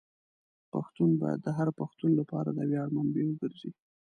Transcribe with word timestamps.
پښتو 0.71 1.03
باید 1.21 1.39
د 1.43 1.47
هر 1.57 1.67
پښتون 1.79 2.11
لپاره 2.19 2.49
د 2.53 2.59
ویاړ 2.69 2.87
منبع 2.95 3.23
وګرځي. 3.27 3.71